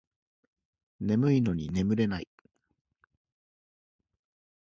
[0.99, 2.27] 眠いのに寝れない